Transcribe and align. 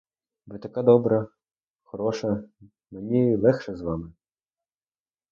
Ви 0.47 0.59
така 0.59 0.81
добра, 0.83 1.27
хороша, 1.83 2.43
мені 2.91 3.35
легше 3.35 3.75
з 3.75 3.81
вами. 3.81 4.13